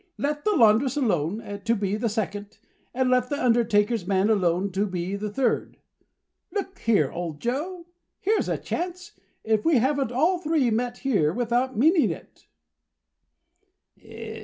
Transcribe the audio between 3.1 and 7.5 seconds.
let the undertaker's man alone to be the third. Look here, old